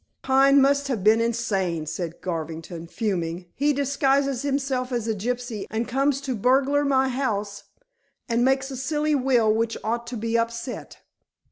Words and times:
"Pine 0.23 0.59
must 0.59 0.87
have 0.87 1.03
been 1.03 1.21
insane," 1.21 1.85
said 1.85 2.21
Garvington, 2.21 2.87
fuming. 2.87 3.51
"He 3.53 3.71
disguises 3.71 4.41
himself 4.41 4.91
as 4.91 5.07
a 5.07 5.13
gypsy, 5.13 5.67
and 5.69 5.87
comes 5.87 6.21
to 6.21 6.33
burgle 6.35 6.83
my 6.85 7.07
house, 7.07 7.65
and 8.27 8.43
makes 8.43 8.71
a 8.71 8.77
silly 8.77 9.13
will 9.13 9.53
which 9.53 9.77
ought 9.83 10.07
to 10.07 10.17
be 10.17 10.35
upset." 10.39 11.03